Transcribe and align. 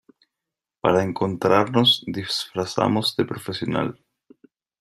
para 0.81 1.03
encontrarnos, 1.03 2.01
disfrazamos 2.07 3.15
de 3.17 3.23
profesional 3.23 4.03